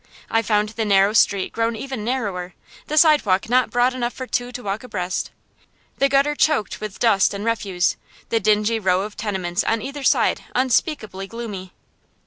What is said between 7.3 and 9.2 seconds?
and refuse, the dingy row of